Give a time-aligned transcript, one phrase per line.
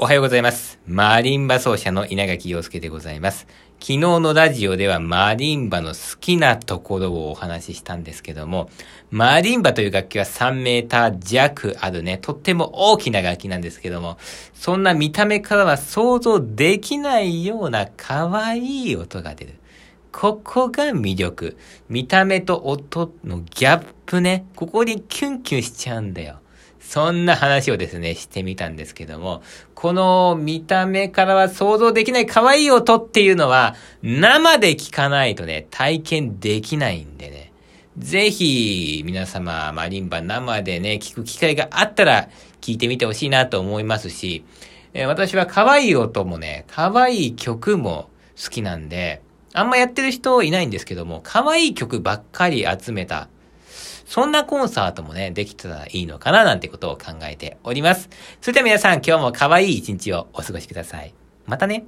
[0.00, 0.78] おはようございます。
[0.86, 3.48] マリンバ奏者の稲垣陽介でございます。
[3.80, 8.70] 昨日のラジオではマリンバの好きなところをお話ししたんですけども、
[9.10, 14.18] マリンバという楽器は3メーター弱あるね、とっても大きな楽器なんですけども、
[14.54, 19.54] そんな見た目からは想像できないような可愛い音が出る。
[20.12, 21.56] ここが魅力。
[21.88, 24.46] 見た目と音のギャップね。
[24.54, 26.38] ここにキュンキュンしちゃうんだよ。
[26.80, 29.42] そんな話をですね、してみたんですけども、
[29.74, 37.52] この見た目からは想像できない可愛い音っていうのは、生で聞かないとね、体験できないんでね。
[37.98, 42.28] ぜひ、皆様、マリンバ生でね、聞く機会があったら、
[42.60, 44.44] 聞いてみてほしいなと思いますし、
[44.94, 48.08] えー私は可愛い音もね、可愛い曲も
[48.42, 49.20] 好きなんで、
[49.52, 53.28] あんまやってる人いないんですけども、可愛い曲ばっかり集めた、
[54.08, 58.08] そんなコンサートもね、できたらいいのかななんてことを考えております。
[58.40, 61.12] それでは皆さん、今日も可愛い一日をお過ごしください。
[61.44, 61.84] またね。